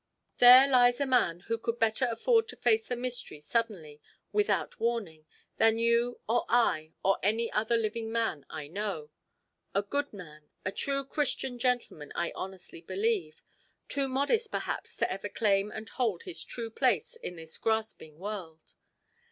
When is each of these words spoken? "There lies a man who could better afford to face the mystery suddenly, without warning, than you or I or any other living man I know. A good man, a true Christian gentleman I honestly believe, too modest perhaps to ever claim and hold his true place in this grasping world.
"There 0.39 0.67
lies 0.67 0.99
a 0.99 1.05
man 1.05 1.41
who 1.41 1.59
could 1.59 1.77
better 1.77 2.07
afford 2.09 2.47
to 2.47 2.55
face 2.55 2.87
the 2.87 2.95
mystery 2.95 3.39
suddenly, 3.39 4.01
without 4.31 4.79
warning, 4.79 5.27
than 5.57 5.77
you 5.77 6.19
or 6.27 6.43
I 6.49 6.93
or 7.03 7.19
any 7.21 7.51
other 7.51 7.77
living 7.77 8.11
man 8.11 8.43
I 8.49 8.67
know. 8.67 9.11
A 9.75 9.83
good 9.83 10.11
man, 10.11 10.49
a 10.65 10.71
true 10.71 11.05
Christian 11.05 11.59
gentleman 11.59 12.11
I 12.15 12.31
honestly 12.33 12.81
believe, 12.81 13.43
too 13.89 14.07
modest 14.07 14.49
perhaps 14.49 14.97
to 14.97 15.11
ever 15.13 15.29
claim 15.29 15.69
and 15.71 15.87
hold 15.87 16.23
his 16.23 16.43
true 16.43 16.71
place 16.71 17.15
in 17.17 17.35
this 17.35 17.59
grasping 17.59 18.17
world. 18.17 18.73